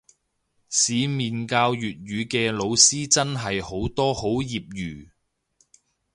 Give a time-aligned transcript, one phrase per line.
[0.67, 5.11] 市面教粵語嘅老師真係好多好業餘